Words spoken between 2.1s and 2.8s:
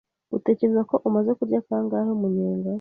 umunyenga?